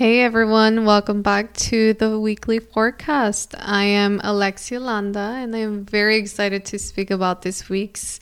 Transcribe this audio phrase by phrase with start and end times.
[0.00, 3.54] Hey everyone, welcome back to the weekly forecast.
[3.58, 8.18] I am Alexia Landa and I am very excited to speak about this week's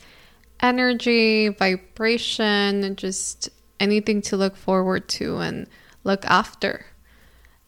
[0.59, 3.47] energy, vibration, just
[3.79, 5.67] anything to look forward to and
[6.03, 6.85] look after.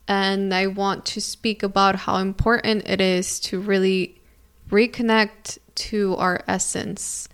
[0.09, 4.19] And I want to speak about how important it is to really
[4.69, 5.57] reconnect
[5.87, 7.29] to our essence.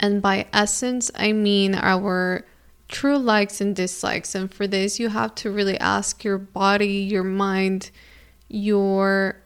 [0.00, 2.46] And by essence, I mean our
[2.92, 4.36] true likes and dislikes.
[4.36, 7.90] And for this, you have to really ask your body, your mind,
[8.48, 9.42] your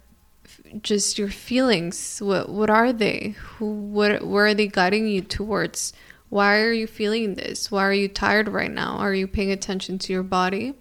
[0.82, 2.18] just your feelings.
[2.20, 3.36] What what are they?
[3.38, 5.94] Who what where are they guiding you towards?
[6.28, 7.70] Why are you feeling this?
[7.70, 8.96] Why are you tired right now?
[8.96, 10.74] Are you paying attention to your body?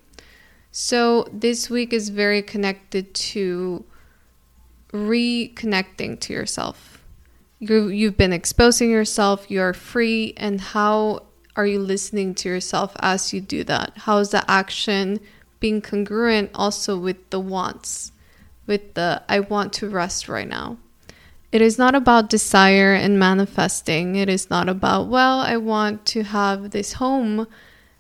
[0.72, 3.86] So this week is very connected to
[4.92, 7.04] reconnecting to yourself.
[7.60, 13.34] You you've been exposing yourself, you're free and how are you listening to yourself as
[13.34, 13.94] you do that?
[14.00, 15.20] How is the action
[15.60, 18.12] being congruent also with the wants,
[18.68, 20.78] with the I want to rest right now?
[21.52, 24.18] It is not about desire and manifesting.
[24.18, 27.48] It is not about, well, I want to have this home,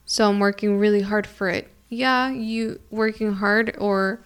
[0.05, 1.71] so I'm working really hard for it.
[1.87, 4.19] Yeah, you working hard or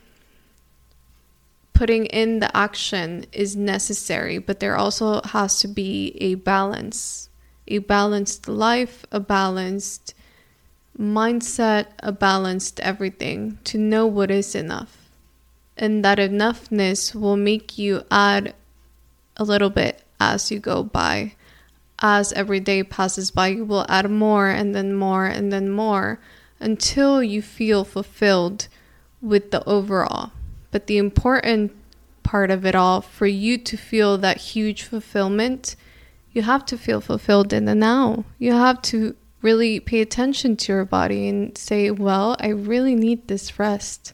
[1.73, 7.28] putting in the action is necessary, but there also has to be a balance
[7.69, 10.13] a balanced life, a balanced
[10.99, 15.09] mindset, a balanced everything to know what is enough.
[15.77, 18.53] And that enoughness will make you add
[19.37, 21.35] a little bit as you go by.
[21.99, 26.19] As every day passes by, you will add more and then more and then more
[26.59, 28.67] until you feel fulfilled
[29.21, 30.31] with the overall.
[30.71, 31.71] But the important
[32.23, 35.75] part of it all, for you to feel that huge fulfillment,
[36.31, 38.25] you have to feel fulfilled in the now.
[38.37, 43.27] You have to really pay attention to your body and say, well, I really need
[43.27, 44.13] this rest.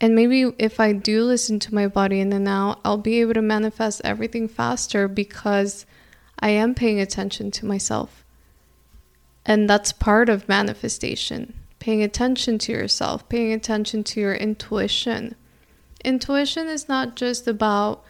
[0.00, 3.34] And maybe if I do listen to my body in the now, I'll be able
[3.34, 5.86] to manifest everything faster because
[6.38, 8.24] I am paying attention to myself.
[9.44, 15.34] And that's part of manifestation paying attention to yourself, paying attention to your intuition.
[16.04, 18.04] Intuition is not just about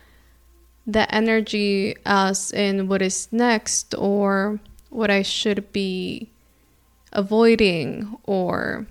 [0.86, 4.60] the energy as in what is next or
[4.90, 6.28] what I should be
[7.12, 8.86] avoiding or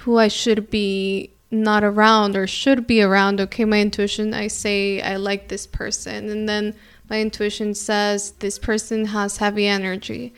[0.00, 3.40] who I should be not around or should be around.
[3.40, 6.74] Okay, my intuition, I say I like this person, and then
[7.08, 10.34] my intuition says this person has heavy energy.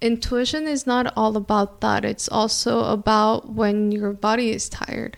[0.00, 5.16] Intuition is not all about that, it's also about when your body is tired,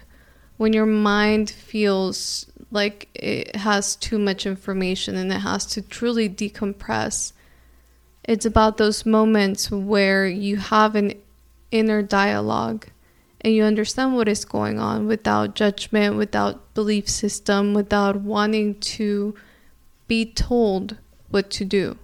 [0.57, 6.29] when your mind feels like it has too much information and it has to truly
[6.29, 7.33] decompress.
[8.25, 11.15] It's about those moments where you have an
[11.71, 12.87] inner dialogue
[13.41, 19.35] and you understand what is going on without judgment, without belief system, without wanting to
[20.09, 20.97] be told
[21.29, 21.97] what to do,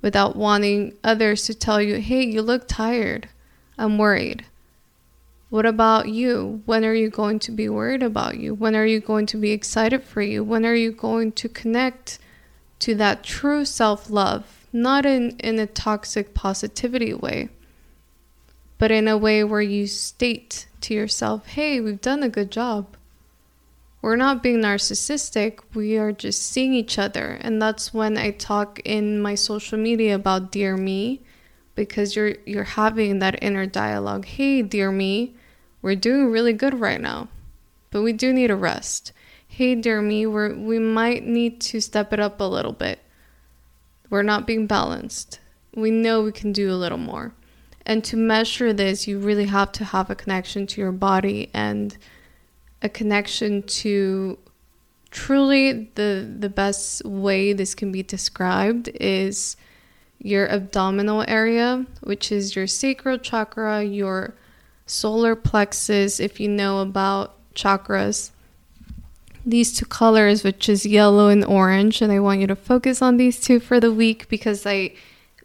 [0.00, 3.28] without wanting others to tell you, hey, you look tired.
[3.76, 4.44] I'm worried.
[5.54, 6.62] What about you?
[6.64, 8.54] When are you going to be worried about you?
[8.54, 10.42] When are you going to be excited for you?
[10.42, 12.18] When are you going to connect
[12.80, 14.66] to that true self love?
[14.72, 17.50] Not in, in a toxic positivity way,
[18.78, 22.96] but in a way where you state to yourself, hey, we've done a good job.
[24.02, 27.38] We're not being narcissistic, we are just seeing each other.
[27.40, 31.20] And that's when I talk in my social media about dear me
[31.76, 34.24] because you're you're having that inner dialogue.
[34.24, 35.36] Hey, dear me,
[35.84, 37.28] we're doing really good right now,
[37.90, 39.12] but we do need a rest.
[39.46, 43.00] Hey, dear me, we're, we might need to step it up a little bit.
[44.08, 45.40] We're not being balanced.
[45.76, 47.34] We know we can do a little more.
[47.84, 51.98] And to measure this, you really have to have a connection to your body and
[52.80, 54.38] a connection to
[55.10, 59.58] truly the the best way this can be described is
[60.18, 64.34] your abdominal area, which is your sacral chakra, your
[64.86, 68.30] solar plexus, if you know about chakras.
[69.46, 73.16] These two colors, which is yellow and orange, and I want you to focus on
[73.16, 74.94] these two for the week because I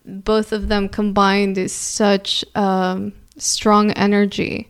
[0.06, 4.70] both of them combined is such um, strong energy.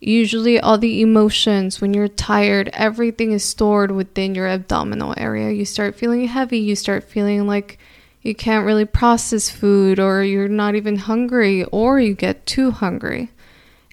[0.00, 5.50] Usually, all the emotions, when you're tired, everything is stored within your abdominal area.
[5.50, 7.78] You start feeling heavy, you start feeling like
[8.22, 13.30] you can't really process food, or you're not even hungry, or you get too hungry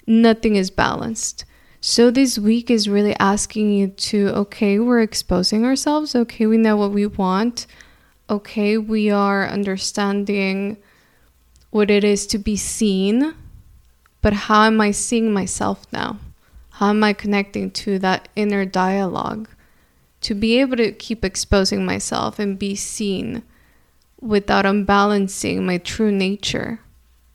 [0.07, 1.45] nothing is balanced.
[1.79, 6.15] So this week is really asking you to okay, we're exposing ourselves.
[6.15, 7.65] Okay, we know what we want.
[8.29, 10.77] Okay, we are understanding
[11.71, 13.33] what it is to be seen.
[14.21, 16.19] But how am I seeing myself now?
[16.73, 19.49] How am I connecting to that inner dialogue?
[20.21, 23.41] To be able to keep exposing myself and be seen
[24.19, 26.79] without unbalancing my true nature,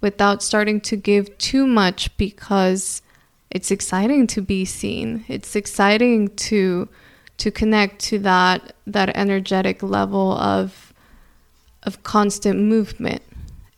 [0.06, 3.02] without starting to give too much because
[3.50, 5.24] it's exciting to be seen.
[5.26, 6.88] It's exciting to
[7.38, 10.94] to connect to that that energetic level of
[11.82, 13.20] of constant movement.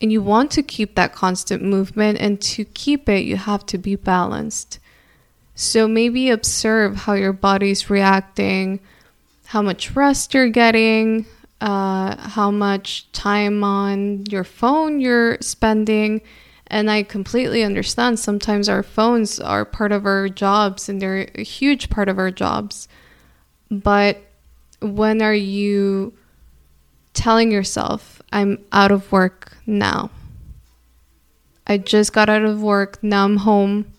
[0.03, 3.79] And you want to keep that constant movement and to keep it you have to
[3.79, 4.81] be balanced.
[5.55, 8.81] So maybe observe how your body's reacting,
[9.47, 11.25] how much rest you're getting,
[11.61, 16.23] uh, how much time on your phone you're spending.
[16.67, 21.43] And I completely understand sometimes our phones are part of our jobs and they're a
[21.43, 22.89] huge part of our jobs.
[23.71, 24.23] But
[24.81, 26.13] when are you
[27.15, 30.11] telling yourself, I'm out of work now?
[31.67, 33.93] I just got out of work, now I'm home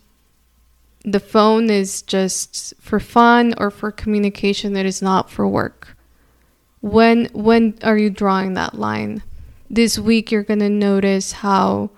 [1.05, 5.95] the phone is just for fun or for communication it is not for work
[6.81, 9.21] when when are you drawing that line
[9.69, 11.89] this week you're going to notice how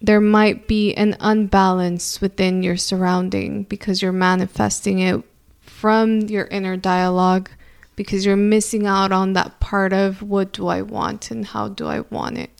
[0.00, 5.22] there might be an unbalance within your surrounding because you're manifesting it
[5.60, 7.50] from your inner dialogue
[7.96, 11.86] because you're missing out on that part of what do I want and how do
[11.86, 12.50] I want it.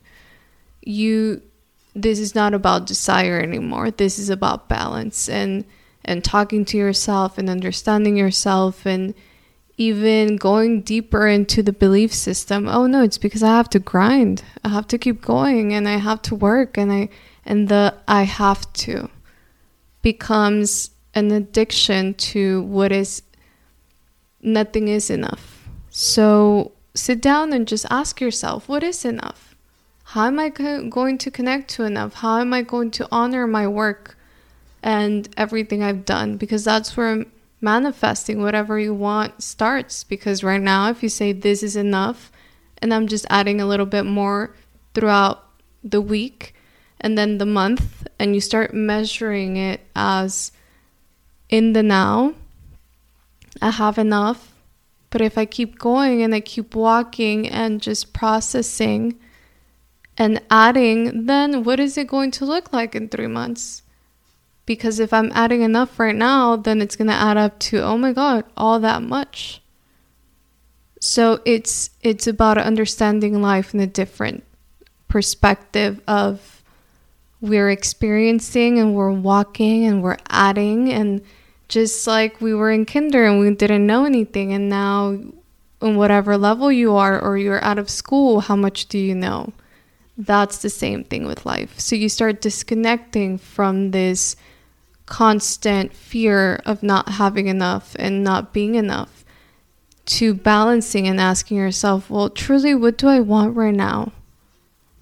[0.83, 1.43] You
[1.95, 3.91] this is not about desire anymore.
[3.91, 5.65] This is about balance and
[6.05, 9.15] and talking to yourself and understanding yourself and
[9.81, 12.69] even going deeper into the belief system.
[12.69, 14.43] Oh no, it's because I have to grind.
[14.65, 17.09] I have to keep going and I have to work and I
[17.45, 19.09] and the I have to
[20.03, 23.23] becomes an addiction to what is
[24.43, 25.69] nothing is enough.
[25.91, 29.51] So sit down and just ask yourself, what is enough?
[30.11, 32.15] how am I going to connect to enough?
[32.15, 34.17] How am I going to honor my work
[34.83, 36.37] and everything I've done?
[36.37, 37.25] Because that's where
[37.61, 40.05] manifesting whatever you want starts.
[40.05, 42.33] Because right now, if you say this is enough,
[42.79, 44.55] and I'm just adding a little bit more
[44.95, 45.45] throughout
[45.85, 46.55] the week
[47.01, 50.53] and then the month, and you start measuring it as
[51.49, 52.35] in the now,
[53.63, 54.53] I have enough.
[55.09, 59.19] But if I keep going and I keep walking and just processing,
[60.21, 63.83] and adding, then what is it going to look like in three months?
[64.71, 67.99] Because if I'm adding enough right now, then it's going to add up to, oh
[67.99, 69.61] my God, all that much.
[71.01, 74.45] So it's it's about understanding life in a different
[75.09, 76.63] perspective of
[77.41, 81.23] we're experiencing and we're walking and we're adding and
[81.67, 85.19] just like we were in kinder and we didn't know anything and now
[85.83, 89.53] in whatever level you are or you're out of school how much do you know
[90.17, 91.81] that's the same thing with life.
[91.81, 94.37] So you start disconnecting from this
[95.11, 99.25] constant fear of not having enough and not being enough
[100.07, 104.13] to balancing and asking yourself, well, truly, what do I want right now?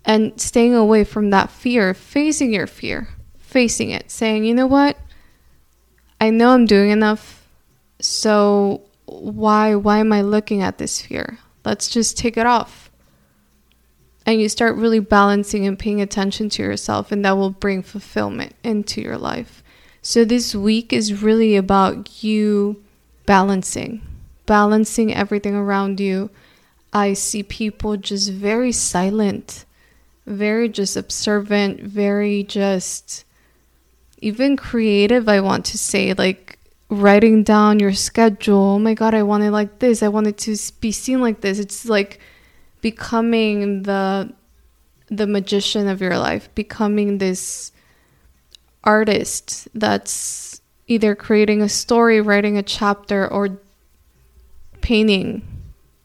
[0.05, 3.08] And staying away from that fear, facing your fear,
[3.38, 4.96] facing it, saying, you know what?
[6.20, 7.46] I know I'm doing enough.
[8.00, 11.38] So why why am I looking at this fear?
[11.64, 12.90] Let's just take it off
[14.28, 18.54] and you start really balancing and paying attention to yourself, and that will bring fulfillment
[18.62, 19.62] into your life.
[20.02, 22.83] So, this week is really about you
[23.26, 24.00] balancing,
[24.47, 26.31] balancing everything around you.
[26.93, 29.64] I see people just very silent,
[30.26, 33.25] very just observant, very just
[34.19, 35.28] even creative.
[35.28, 38.76] I want to say, like writing down your schedule.
[38.76, 40.02] Oh my God, I want it like this.
[40.02, 41.59] I want it to be seen like this.
[41.59, 42.19] It's like,
[42.81, 44.33] becoming the
[45.11, 47.73] the magician of your life, becoming this
[48.88, 53.59] artist that's either creating a story, writing a chapter, or
[54.80, 55.42] painting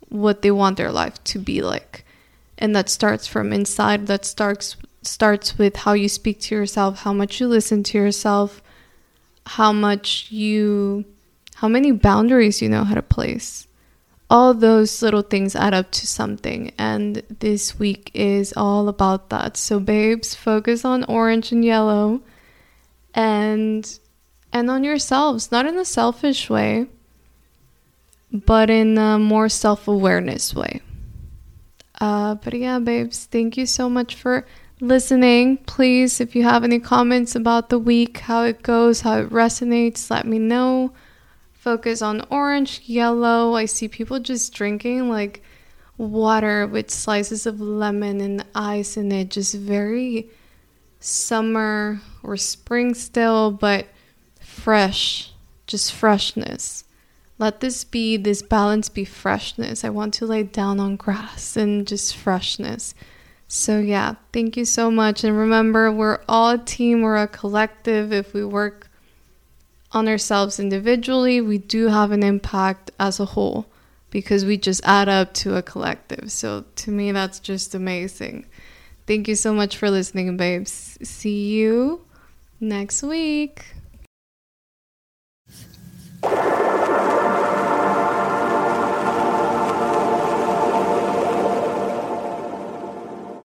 [0.09, 2.03] what they want their life to be like.
[2.57, 7.13] And that starts from inside, that starts starts with how you speak to yourself, how
[7.13, 8.61] much you listen to yourself,
[9.57, 11.05] how much you
[11.55, 13.67] how many boundaries you know how to place.
[14.29, 19.55] All those little things add up to something and this week is all about that.
[19.55, 22.21] So babes focus on orange and yellow
[23.13, 23.99] and
[24.51, 26.87] and on yourselves not in a selfish way
[28.31, 30.81] but in a more self-awareness way.
[32.01, 34.45] Uh, but yeah babes thank you so much for
[34.81, 35.57] listening.
[35.57, 40.09] Please if you have any comments about the week how it goes how it resonates
[40.09, 40.91] let me know.
[41.53, 43.53] Focus on orange, yellow.
[43.53, 45.41] I see people just drinking like
[45.97, 50.29] water with slices of lemon and ice in it, just very
[51.03, 53.87] summer or spring still, but
[54.39, 55.31] fresh,
[55.67, 56.85] just freshness.
[57.37, 59.83] Let this be, this balance be freshness.
[59.83, 62.95] I want to lay down on grass and just freshness.
[63.47, 65.23] So, yeah, thank you so much.
[65.23, 68.13] And remember, we're all a team, we're a collective.
[68.13, 68.87] If we work
[69.91, 73.67] on ourselves individually, we do have an impact as a whole
[74.09, 76.31] because we just add up to a collective.
[76.31, 78.45] So, to me, that's just amazing.
[79.05, 80.97] Thank you so much for listening, babes.
[81.03, 82.05] See you
[82.59, 83.65] next week.